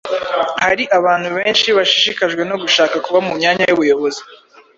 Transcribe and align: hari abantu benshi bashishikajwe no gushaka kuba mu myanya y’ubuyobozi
hari 0.63 0.83
abantu 0.97 1.27
benshi 1.37 1.67
bashishikajwe 1.77 2.41
no 2.49 2.55
gushaka 2.61 2.95
kuba 3.05 3.19
mu 3.25 3.31
myanya 3.39 3.63
y’ubuyobozi 3.65 4.21